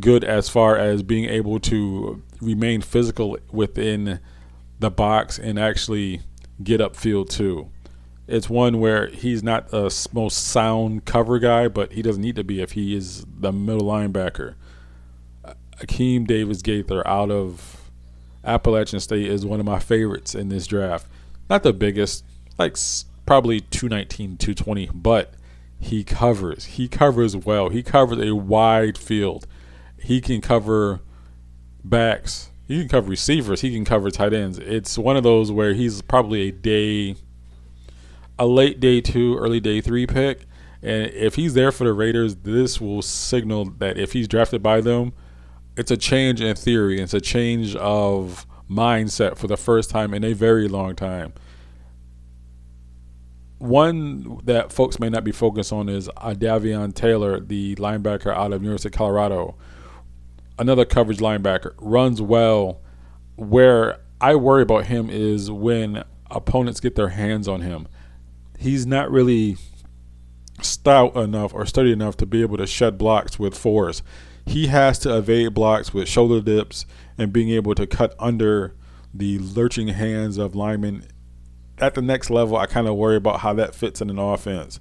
good 0.00 0.24
as 0.24 0.48
far 0.48 0.76
as 0.76 1.02
being 1.02 1.24
able 1.26 1.58
to 1.58 2.22
remain 2.40 2.82
physical 2.82 3.38
within 3.50 4.20
the 4.80 4.90
box 4.90 5.38
and 5.38 5.58
actually 5.58 6.20
get 6.62 6.81
upfield 6.81 7.29
too 7.29 7.71
it's 8.29 8.51
one 8.51 8.79
where 8.79 9.09
he's 9.09 9.42
not 9.42 9.71
the 9.71 10.09
most 10.12 10.49
sound 10.49 11.07
cover 11.07 11.38
guy, 11.38 11.66
but 11.66 11.92
he 11.92 12.03
doesn't 12.03 12.21
need 12.21 12.37
to 12.37 12.44
be 12.44 12.61
if 12.61 12.73
he 12.73 12.94
is 12.94 13.25
the 13.27 13.51
middle 13.51 13.87
linebacker. 13.87 14.55
Akeem 15.81 16.27
Davis 16.27 16.61
Gaither 16.61 17.07
out 17.09 17.31
of 17.31 17.90
Appalachian 18.44 19.01
State 19.01 19.27
is 19.27 19.47
one 19.47 19.61
of 19.61 19.66
my 19.66 19.79
favorites 19.79 20.35
in 20.35 20.51
this 20.51 20.66
draft. 20.66 21.07
Not 21.49 21.62
the 21.62 21.73
biggest, 21.73 22.23
like 22.59 22.77
probably 23.25 23.61
219, 23.61 24.37
220, 24.37 24.90
but 24.92 25.33
he 25.81 26.05
covers. 26.05 26.66
He 26.66 26.87
covers 26.87 27.35
well. 27.35 27.71
He 27.71 27.83
covers 27.83 28.18
a 28.18 28.35
wide 28.35 28.99
field. 28.99 29.47
He 29.99 30.21
can 30.21 30.42
cover 30.42 31.01
backs. 31.83 32.51
He 32.68 32.81
can 32.81 32.88
cover 32.88 33.09
receivers. 33.09 33.62
He 33.62 33.72
can 33.72 33.87
cover 33.87 34.11
tight 34.11 34.35
ends. 34.35 34.59
It's 34.59 34.98
one 34.98 35.16
of 35.16 35.22
those 35.22 35.50
where 35.50 35.72
he's 35.72 36.02
probably 36.02 36.48
a 36.48 36.52
day 36.52 37.16
a 38.38 38.46
late 38.46 38.78
day 38.78 39.00
two, 39.00 39.37
early 39.37 39.59
day 39.59 39.81
three 39.81 40.07
pick. 40.07 40.42
And 40.83 41.11
if 41.12 41.35
he's 41.35 41.54
there 41.54 41.72
for 41.72 41.85
the 41.85 41.92
Raiders, 41.92 42.37
this 42.37 42.81
will 42.81 43.02
signal 43.02 43.64
that 43.78 43.98
if 43.98 44.12
he's 44.12 44.28
drafted 44.28 44.62
by 44.62 44.81
them, 44.81 45.12
it's 45.76 45.90
a 45.90 45.96
change 45.96 46.40
in 46.40 46.54
theory. 46.54 47.00
It's 47.00 47.14
a 47.14 47.20
change 47.20 47.74
of 47.74 48.46
mindset 48.70 49.38
for 49.38 49.46
the 49.46 49.57
first 49.57 49.90
time 49.90 50.12
in 50.12 50.22
a 50.22 50.35
very 50.35 50.68
long 50.68 50.94
time. 50.94 51.33
One 53.59 54.40
that 54.44 54.72
folks 54.72 55.00
may 55.00 55.09
not 55.09 55.24
be 55.24 55.33
focused 55.33 55.72
on 55.72 55.88
is 55.88 56.09
Davion 56.16 56.94
Taylor, 56.94 57.40
the 57.40 57.74
linebacker 57.76 58.33
out 58.33 58.52
of 58.52 58.62
University 58.62 58.88
of 58.88 58.92
Colorado. 58.92 59.57
Another 60.59 60.85
coverage 60.85 61.18
linebacker 61.18 61.75
runs 61.81 62.21
well. 62.21 62.81
Where 63.37 64.01
I 64.21 64.35
worry 64.35 64.62
about 64.62 64.87
him 64.87 65.11
is 65.11 65.51
when 65.51 66.03
opponents 66.31 66.81
get 66.81 66.97
their 66.97 67.11
hands 67.11 67.47
on 67.47 67.61
him 67.61 67.88
he's 68.59 68.87
not 68.87 69.11
really 69.11 69.57
stout 70.61 71.16
enough 71.16 71.55
or 71.55 71.64
sturdy 71.64 71.92
enough 71.92 72.16
to 72.16 72.27
be 72.27 72.42
able 72.42 72.57
to 72.59 72.66
shed 72.66 72.99
blocks 72.99 73.38
with 73.38 73.57
force. 73.57 74.03
He 74.44 74.66
has 74.66 74.99
to 75.01 75.16
evade 75.16 75.55
blocks 75.55 75.94
with 75.94 76.09
shoulder 76.09 76.40
dips 76.40 76.85
and 77.16 77.33
being 77.33 77.51
able 77.51 77.75
to 77.77 77.87
cut 77.87 78.14
under 78.18 78.75
the 79.14 79.38
lurching 79.38 79.88
hands 79.88 80.37
of 80.37 80.55
linemen. 80.55 81.07
At 81.79 81.94
the 81.94 82.03
next 82.03 82.29
level, 82.29 82.57
I 82.57 82.66
kind 82.66 82.88
of 82.88 82.97
worry 82.97 83.16
about 83.16 83.40
how 83.40 83.55
that 83.55 83.75
fits 83.75 84.01
in 84.01 84.11
an 84.11 84.18
offense. 84.18 84.81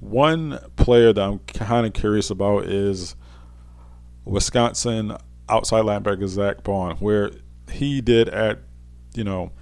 One 0.00 0.58
player 0.76 1.12
that 1.12 1.22
I'm 1.22 1.38
kind 1.40 1.86
of 1.86 1.92
curious 1.92 2.30
about 2.30 2.64
is 2.64 3.14
Wisconsin 4.26 5.16
outside 5.48 5.84
linebacker 5.84 6.26
Zack 6.26 6.62
Baun, 6.64 6.96
where 6.96 7.30
he 7.70 8.00
did 8.00 8.28
at, 8.28 8.58
you 9.14 9.24
know, 9.24 9.52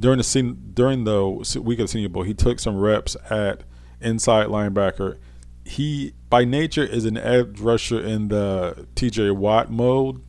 during 0.00 0.18
the 0.18 0.24
scene, 0.24 0.72
during 0.74 1.04
the 1.04 1.30
week 1.62 1.78
of 1.78 1.84
the 1.84 1.88
Senior 1.88 2.08
Bowl, 2.08 2.24
he 2.24 2.34
took 2.34 2.58
some 2.58 2.76
reps 2.76 3.16
at 3.30 3.62
inside 4.00 4.48
linebacker. 4.48 5.18
He 5.64 6.14
by 6.28 6.44
nature 6.44 6.82
is 6.82 7.04
an 7.04 7.16
edge 7.16 7.60
rusher 7.60 8.00
in 8.00 8.28
the 8.28 8.88
T.J. 8.96 9.30
Watt 9.30 9.70
mode, 9.70 10.22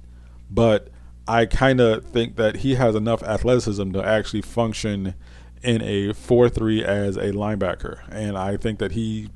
but 0.52 0.90
I 1.28 1.46
kind 1.46 1.82
of 1.82 2.06
think 2.06 2.36
that 2.36 2.58
he 2.58 2.76
has 2.76 2.94
enough 2.94 3.24
athleticism 3.24 3.92
to 3.94 4.06
actually 4.06 4.44
function 4.44 5.16
in 5.64 5.82
a 5.82 6.10
4-3 6.10 6.84
as 6.84 7.18
a 7.18 7.32
linebacker, 7.32 8.02
and 8.12 8.38
I 8.38 8.58
think 8.58 8.78
that 8.80 8.92
he 8.92 9.30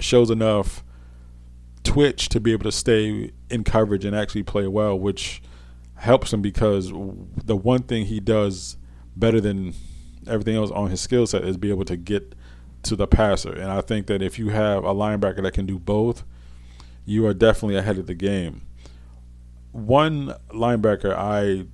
shows 0.00 0.30
enough 0.30 0.82
twitch 1.98 2.28
to 2.28 2.38
be 2.38 2.52
able 2.52 2.62
to 2.62 2.70
stay 2.70 3.32
in 3.50 3.64
coverage 3.64 4.04
and 4.04 4.14
actually 4.14 4.44
play 4.44 4.68
well, 4.68 4.96
which 4.96 5.42
helps 5.96 6.32
him 6.32 6.40
because 6.40 6.92
the 7.44 7.56
one 7.56 7.82
thing 7.82 8.06
he 8.06 8.20
does 8.20 8.76
better 9.16 9.40
than 9.40 9.74
everything 10.28 10.54
else 10.54 10.70
on 10.70 10.90
his 10.90 11.00
skill 11.00 11.26
set 11.26 11.42
is 11.42 11.56
be 11.56 11.70
able 11.70 11.84
to 11.84 11.96
get 11.96 12.36
to 12.84 12.94
the 12.94 13.08
passer. 13.08 13.52
And 13.52 13.72
I 13.72 13.80
think 13.80 14.06
that 14.06 14.22
if 14.22 14.38
you 14.38 14.50
have 14.50 14.84
a 14.84 14.94
linebacker 14.94 15.42
that 15.42 15.54
can 15.54 15.66
do 15.66 15.76
both, 15.76 16.22
you 17.04 17.26
are 17.26 17.34
definitely 17.34 17.74
ahead 17.74 17.98
of 17.98 18.06
the 18.06 18.14
game. 18.14 18.62
One 19.72 20.34
linebacker 20.50 21.12
I 21.12 21.66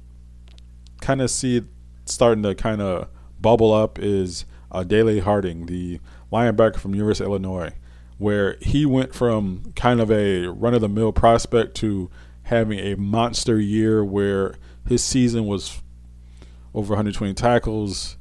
kind 1.02 1.20
of 1.20 1.30
see 1.30 1.64
starting 2.06 2.42
to 2.44 2.54
kind 2.54 2.80
of 2.80 3.08
bubble 3.38 3.74
up 3.74 3.98
is 3.98 4.46
uh, 4.72 4.84
Harding, 4.84 5.66
the 5.66 6.00
linebacker 6.32 6.78
from 6.78 6.94
University 6.94 7.26
of 7.26 7.30
Illinois, 7.30 7.74
where 8.18 8.56
he 8.60 8.86
went 8.86 9.14
from 9.14 9.72
kind 9.74 10.00
of 10.00 10.10
a 10.10 10.46
run 10.46 10.74
of 10.74 10.80
the 10.80 10.88
mill 10.88 11.12
prospect 11.12 11.74
to 11.76 12.10
having 12.44 12.78
a 12.78 12.94
monster 12.94 13.58
year 13.58 14.04
where 14.04 14.54
his 14.86 15.02
season 15.02 15.46
was 15.46 15.80
over 16.74 16.90
120 16.94 17.34
tackles, 17.34 18.16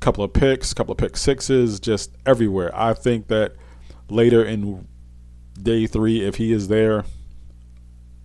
couple 0.00 0.22
of 0.24 0.32
picks, 0.32 0.72
couple 0.74 0.92
of 0.92 0.98
pick 0.98 1.16
sixes, 1.16 1.80
just 1.80 2.10
everywhere. 2.26 2.70
I 2.74 2.94
think 2.94 3.28
that 3.28 3.54
later 4.08 4.44
in 4.44 4.86
day 5.60 5.86
three, 5.86 6.22
if 6.22 6.36
he 6.36 6.52
is 6.52 6.68
there, 6.68 7.04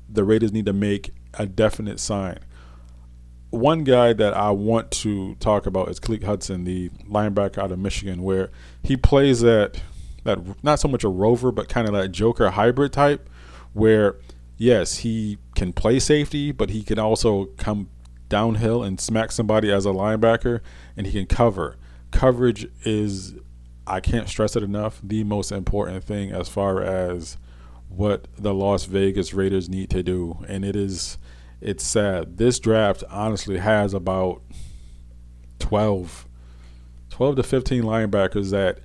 the 0.09 0.23
Raiders 0.23 0.51
need 0.51 0.65
to 0.65 0.73
make 0.73 1.11
a 1.33 1.45
definite 1.45 1.99
sign. 1.99 2.39
one 3.49 3.83
guy 3.83 4.13
that 4.13 4.33
I 4.33 4.51
want 4.51 4.91
to 4.91 5.35
talk 5.35 5.65
about 5.65 5.89
is 5.89 5.99
Khaleke 5.99 6.23
Hudson, 6.23 6.65
the 6.65 6.89
linebacker 7.09 7.59
out 7.59 7.71
of 7.71 7.79
Michigan, 7.79 8.21
where 8.21 8.51
he 8.83 8.97
plays 8.97 9.41
that 9.41 9.81
that 10.27 10.63
not 10.63 10.79
so 10.79 10.87
much 10.87 11.03
a 11.03 11.09
rover, 11.09 11.51
but 11.51 11.67
kind 11.69 11.87
of 11.87 11.93
that 11.93 12.09
Joker 12.09 12.51
hybrid 12.51 12.93
type, 12.93 13.29
where 13.73 14.17
yes, 14.57 14.99
he 14.99 15.37
can 15.55 15.73
play 15.73 15.99
safety, 15.99 16.51
but 16.51 16.69
he 16.69 16.83
can 16.83 16.99
also 16.99 17.45
come 17.57 17.89
downhill 18.29 18.83
and 18.83 18.99
smack 18.99 19.31
somebody 19.31 19.71
as 19.71 19.85
a 19.85 19.89
linebacker, 19.89 20.59
and 20.95 21.07
he 21.07 21.13
can 21.13 21.25
cover. 21.25 21.77
Coverage 22.11 22.67
is, 22.83 23.35
I 23.85 23.99
can't 23.99 24.27
stress 24.27 24.55
it 24.55 24.63
enough, 24.63 24.99
the 25.01 25.23
most 25.23 25.51
important 25.51 26.03
thing 26.03 26.31
as 26.31 26.49
far 26.49 26.81
as 26.81 27.37
what 27.89 28.27
the 28.37 28.53
Las 28.53 28.85
Vegas 28.85 29.33
Raiders 29.33 29.69
need 29.69 29.89
to 29.91 30.03
do, 30.03 30.43
and 30.47 30.65
it 30.65 30.75
is 30.75 31.17
it's 31.59 31.83
sad. 31.83 32.37
This 32.37 32.59
draft 32.59 33.03
honestly 33.09 33.57
has 33.57 33.93
about 33.93 34.41
12, 35.59 36.27
12 37.09 37.35
to 37.37 37.43
15 37.43 37.83
linebackers 37.83 38.51
that 38.51 38.79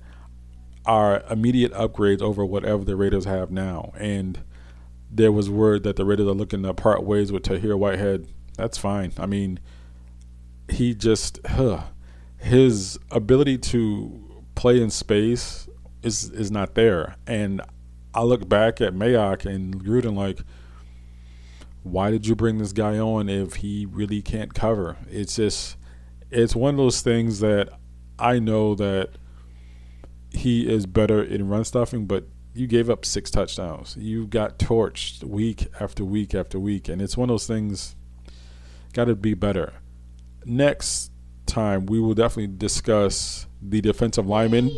are 0.85 1.23
immediate 1.29 1.73
upgrades 1.73 2.21
over 2.21 2.45
whatever 2.45 2.83
the 2.83 2.95
Raiders 2.95 3.25
have 3.25 3.51
now. 3.51 3.93
And 3.97 4.43
there 5.09 5.31
was 5.31 5.49
word 5.49 5.83
that 5.83 5.95
the 5.95 6.05
Raiders 6.05 6.27
are 6.27 6.33
looking 6.33 6.63
to 6.63 6.73
part 6.73 7.03
ways 7.03 7.31
with 7.31 7.43
Tahir 7.43 7.77
Whitehead. 7.77 8.27
That's 8.57 8.77
fine. 8.77 9.13
I 9.17 9.25
mean, 9.25 9.59
he 10.69 10.93
just, 10.93 11.39
huh, 11.45 11.83
his 12.37 12.99
ability 13.11 13.57
to 13.59 14.43
play 14.55 14.81
in 14.81 14.89
space 14.89 15.67
is 16.03 16.29
is 16.29 16.51
not 16.51 16.75
there. 16.75 17.15
And 17.25 17.61
I 18.13 18.23
look 18.23 18.47
back 18.47 18.81
at 18.81 18.93
Mayock 18.93 19.45
and 19.45 19.83
Gruden 19.83 20.15
like, 20.15 20.39
why 21.83 22.11
did 22.11 22.27
you 22.27 22.35
bring 22.35 22.57
this 22.57 22.73
guy 22.73 22.97
on 22.97 23.29
if 23.29 23.55
he 23.55 23.85
really 23.85 24.21
can't 24.21 24.53
cover? 24.53 24.97
It's 25.09 25.35
just, 25.35 25.77
it's 26.29 26.55
one 26.55 26.75
of 26.75 26.77
those 26.77 27.01
things 27.01 27.39
that 27.39 27.69
I 28.19 28.39
know 28.39 28.75
that 28.75 29.11
he 30.33 30.67
is 30.67 30.85
better 30.85 31.23
in 31.23 31.47
run 31.47 31.63
stuffing, 31.63 32.05
but 32.05 32.27
you 32.53 32.67
gave 32.67 32.89
up 32.89 33.05
six 33.05 33.31
touchdowns. 33.31 33.95
You 33.97 34.27
got 34.27 34.59
torched 34.59 35.23
week 35.23 35.67
after 35.79 36.03
week 36.03 36.35
after 36.35 36.59
week, 36.59 36.89
and 36.89 37.01
it's 37.01 37.17
one 37.17 37.29
of 37.29 37.33
those 37.33 37.47
things. 37.47 37.95
Got 38.93 39.05
to 39.05 39.15
be 39.15 39.33
better. 39.33 39.73
Next 40.45 41.11
time, 41.45 41.85
we 41.85 41.99
will 41.99 42.13
definitely 42.13 42.55
discuss 42.55 43.47
the 43.61 43.81
defensive 43.81 44.27
linemen 44.27 44.71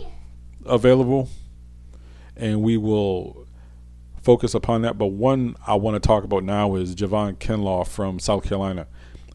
available, 0.66 1.30
and 2.36 2.62
we 2.62 2.78
will 2.78 3.48
focus 4.22 4.54
upon 4.54 4.82
that. 4.84 4.98
But 4.98 5.08
one 5.08 5.56
I 5.68 5.76
want 5.76 6.02
to 6.02 6.06
talk 6.06 6.24
about 6.24 6.44
now 6.44 6.76
is 6.76 6.96
Javon 6.96 7.38
Kinlaw 7.38 7.88
from 7.88 8.20
South 8.20 8.44
Carolina. 8.44 8.88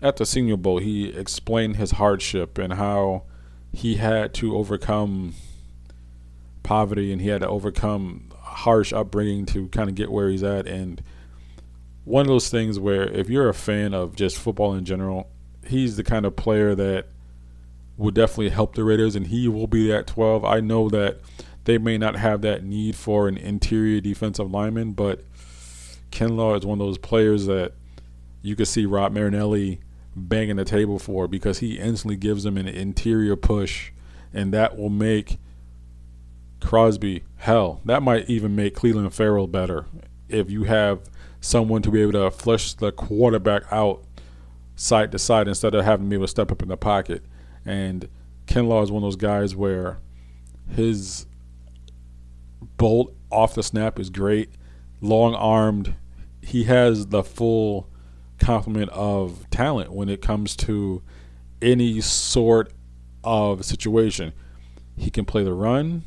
At 0.02 0.16
the 0.16 0.24
Senior 0.24 0.56
Bowl, 0.56 0.78
he 0.78 1.10
explained 1.10 1.76
his 1.76 1.92
hardship 1.92 2.56
and 2.56 2.74
how 2.74 3.24
he 3.72 3.96
had 3.96 4.32
to 4.34 4.56
overcome 4.56 5.34
poverty 6.70 7.10
and 7.10 7.20
he 7.20 7.26
had 7.26 7.40
to 7.40 7.48
overcome 7.48 8.30
harsh 8.38 8.92
upbringing 8.92 9.44
to 9.44 9.66
kind 9.70 9.88
of 9.88 9.96
get 9.96 10.08
where 10.08 10.28
he's 10.28 10.44
at. 10.44 10.68
And 10.68 11.02
one 12.04 12.20
of 12.20 12.28
those 12.28 12.48
things 12.48 12.78
where 12.78 13.10
if 13.10 13.28
you're 13.28 13.48
a 13.48 13.54
fan 13.54 13.92
of 13.92 14.14
just 14.14 14.38
football 14.38 14.74
in 14.74 14.84
general, 14.84 15.28
he's 15.66 15.96
the 15.96 16.04
kind 16.04 16.24
of 16.24 16.36
player 16.36 16.76
that 16.76 17.08
would 17.96 18.14
definitely 18.14 18.50
help 18.50 18.76
the 18.76 18.84
Raiders, 18.84 19.16
and 19.16 19.26
he 19.26 19.48
will 19.48 19.66
be 19.66 19.92
at 19.92 20.06
12. 20.06 20.44
I 20.44 20.60
know 20.60 20.88
that 20.90 21.18
they 21.64 21.76
may 21.76 21.98
not 21.98 22.14
have 22.14 22.42
that 22.42 22.62
need 22.62 22.94
for 22.94 23.26
an 23.26 23.36
interior 23.36 24.00
defensive 24.00 24.48
lineman, 24.48 24.92
but 24.92 25.24
Kinlaw 26.12 26.56
is 26.56 26.64
one 26.64 26.80
of 26.80 26.86
those 26.86 26.98
players 26.98 27.46
that 27.46 27.72
you 28.42 28.54
could 28.54 28.68
see 28.68 28.86
Rob 28.86 29.12
Marinelli 29.12 29.80
banging 30.14 30.54
the 30.54 30.64
table 30.64 31.00
for 31.00 31.26
because 31.26 31.58
he 31.58 31.80
instantly 31.80 32.16
gives 32.16 32.44
them 32.44 32.56
an 32.56 32.68
interior 32.68 33.34
push, 33.34 33.90
and 34.32 34.54
that 34.54 34.78
will 34.78 34.88
make 34.88 35.38
Crosby 36.60 37.24
hell. 37.36 37.80
That 37.84 38.02
might 38.02 38.28
even 38.28 38.54
make 38.54 38.74
Clelin 38.74 39.12
Ferrell 39.12 39.46
better 39.46 39.86
if 40.28 40.50
you 40.50 40.64
have 40.64 41.00
someone 41.40 41.82
to 41.82 41.90
be 41.90 42.02
able 42.02 42.12
to 42.12 42.30
flush 42.30 42.74
the 42.74 42.92
quarterback 42.92 43.64
out 43.72 44.04
side 44.76 45.12
to 45.12 45.18
side 45.18 45.48
instead 45.48 45.74
of 45.74 45.84
having 45.84 46.06
to 46.06 46.10
be 46.10 46.16
able 46.16 46.24
to 46.24 46.30
step 46.30 46.52
up 46.52 46.62
in 46.62 46.68
the 46.68 46.76
pocket. 46.76 47.24
And 47.64 48.08
Kinlaw 48.46 48.82
is 48.82 48.90
one 48.90 49.02
of 49.02 49.06
those 49.06 49.16
guys 49.16 49.54
where 49.56 49.98
his 50.68 51.26
bolt 52.76 53.14
off 53.30 53.54
the 53.54 53.62
snap 53.62 53.98
is 53.98 54.10
great. 54.10 54.50
Long 55.00 55.34
armed. 55.34 55.94
He 56.42 56.64
has 56.64 57.06
the 57.06 57.22
full 57.22 57.88
complement 58.38 58.90
of 58.90 59.48
talent 59.50 59.92
when 59.92 60.08
it 60.08 60.22
comes 60.22 60.56
to 60.56 61.02
any 61.60 62.00
sort 62.00 62.72
of 63.22 63.64
situation. 63.64 64.32
He 64.96 65.10
can 65.10 65.24
play 65.24 65.44
the 65.44 65.52
run. 65.52 66.04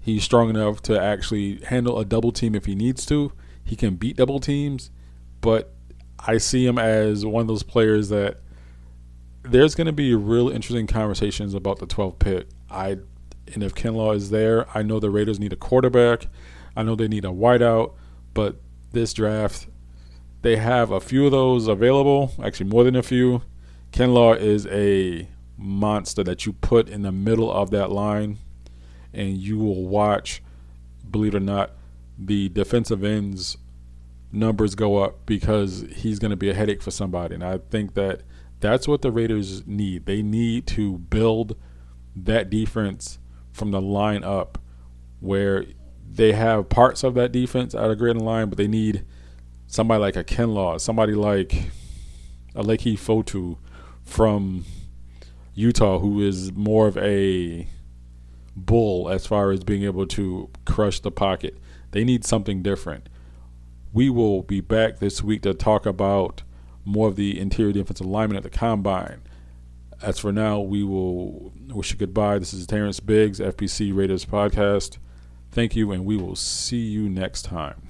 He's 0.00 0.24
strong 0.24 0.50
enough 0.50 0.80
to 0.82 1.00
actually 1.00 1.56
handle 1.66 1.98
a 1.98 2.04
double 2.04 2.32
team 2.32 2.54
if 2.54 2.64
he 2.64 2.74
needs 2.74 3.04
to. 3.06 3.32
He 3.62 3.76
can 3.76 3.96
beat 3.96 4.16
double 4.16 4.40
teams, 4.40 4.90
but 5.40 5.74
I 6.18 6.38
see 6.38 6.66
him 6.66 6.78
as 6.78 7.24
one 7.24 7.42
of 7.42 7.48
those 7.48 7.62
players 7.62 8.08
that 8.08 8.38
there's 9.42 9.74
going 9.74 9.86
to 9.86 9.92
be 9.92 10.14
real 10.14 10.48
interesting 10.48 10.86
conversations 10.86 11.54
about 11.54 11.78
the 11.78 11.86
12 11.86 12.18
pick. 12.18 12.46
I 12.70 12.98
and 13.52 13.64
if 13.64 13.74
Kinlaw 13.74 14.14
is 14.14 14.30
there, 14.30 14.66
I 14.76 14.82
know 14.82 15.00
the 15.00 15.10
Raiders 15.10 15.40
need 15.40 15.52
a 15.52 15.56
quarterback. 15.56 16.28
I 16.76 16.82
know 16.82 16.94
they 16.94 17.08
need 17.08 17.24
a 17.24 17.28
wideout, 17.28 17.94
but 18.32 18.60
this 18.92 19.12
draft 19.12 19.66
they 20.42 20.56
have 20.56 20.90
a 20.90 21.00
few 21.00 21.26
of 21.26 21.32
those 21.32 21.66
available, 21.66 22.32
actually 22.42 22.70
more 22.70 22.84
than 22.84 22.96
a 22.96 23.02
few. 23.02 23.42
Kinlaw 23.92 24.38
is 24.38 24.66
a 24.68 25.28
monster 25.58 26.24
that 26.24 26.46
you 26.46 26.54
put 26.54 26.88
in 26.88 27.02
the 27.02 27.12
middle 27.12 27.52
of 27.52 27.70
that 27.70 27.90
line 27.90 28.38
and 29.12 29.36
you 29.36 29.58
will 29.58 29.86
watch, 29.86 30.42
believe 31.10 31.34
it 31.34 31.38
or 31.38 31.40
not, 31.40 31.72
the 32.18 32.48
defensive 32.50 33.02
ends 33.02 33.56
numbers 34.32 34.74
go 34.74 34.98
up 34.98 35.26
because 35.26 35.84
he's 35.96 36.18
going 36.18 36.30
to 36.30 36.36
be 36.36 36.50
a 36.50 36.54
headache 36.54 36.82
for 36.82 36.90
somebody. 36.90 37.34
And 37.34 37.44
I 37.44 37.58
think 37.58 37.94
that 37.94 38.22
that's 38.60 38.86
what 38.86 39.02
the 39.02 39.10
Raiders 39.10 39.66
need. 39.66 40.06
They 40.06 40.22
need 40.22 40.66
to 40.68 40.98
build 40.98 41.56
that 42.14 42.50
defense 42.50 43.18
from 43.52 43.70
the 43.70 43.80
line 43.80 44.22
up 44.22 44.58
where 45.20 45.64
they 46.12 46.32
have 46.32 46.68
parts 46.68 47.02
of 47.02 47.14
that 47.14 47.32
defense 47.32 47.74
of 47.74 47.98
grid 47.98 48.16
and 48.16 48.24
line, 48.24 48.48
but 48.48 48.58
they 48.58 48.68
need 48.68 49.04
somebody 49.66 50.00
like 50.00 50.16
a 50.16 50.24
Kinlaw, 50.24 50.80
somebody 50.80 51.14
like 51.14 51.70
a 52.54 52.62
Leki 52.62 52.94
Fotu 52.94 53.56
from 54.02 54.64
Utah, 55.54 55.98
who 55.98 56.20
is 56.20 56.52
more 56.52 56.88
of 56.88 56.96
a 56.98 57.68
bull 58.56 59.08
as 59.08 59.26
far 59.26 59.50
as 59.50 59.64
being 59.64 59.84
able 59.84 60.06
to 60.06 60.48
crush 60.64 61.00
the 61.00 61.10
pocket. 61.10 61.58
They 61.92 62.04
need 62.04 62.24
something 62.24 62.62
different. 62.62 63.08
We 63.92 64.10
will 64.10 64.42
be 64.42 64.60
back 64.60 64.98
this 64.98 65.22
week 65.22 65.42
to 65.42 65.54
talk 65.54 65.86
about 65.86 66.42
more 66.84 67.08
of 67.08 67.16
the 67.16 67.38
interior 67.38 67.72
defensive 67.72 68.06
linemen 68.06 68.36
at 68.36 68.42
the 68.42 68.50
combine. 68.50 69.22
As 70.02 70.18
for 70.18 70.32
now, 70.32 70.60
we 70.60 70.82
will 70.82 71.52
wish 71.68 71.92
you 71.92 71.98
goodbye. 71.98 72.38
This 72.38 72.54
is 72.54 72.66
Terrence 72.66 73.00
Biggs, 73.00 73.38
FPC 73.38 73.94
Raiders 73.94 74.24
Podcast. 74.24 74.98
Thank 75.50 75.76
you, 75.76 75.92
and 75.92 76.04
we 76.04 76.16
will 76.16 76.36
see 76.36 76.78
you 76.78 77.08
next 77.08 77.42
time. 77.42 77.89